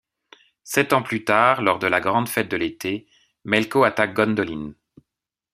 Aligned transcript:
Sept 0.63 0.93
ans 0.93 1.03
plus 1.03 1.25
tard, 1.25 1.61
lors 1.61 1.77
de 1.77 1.85
la 1.85 1.99
grande 2.01 2.27
fête 2.27 2.49
de 2.49 2.57
l'Été, 2.57 3.05
Melko 3.45 3.83
attaque 3.83 4.15
Gondolin. 4.15 4.71